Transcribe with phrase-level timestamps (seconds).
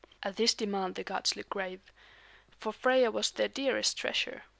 [0.23, 1.79] At this demand the gods looked grave;
[2.57, 4.45] for Freia was their dearest treasure.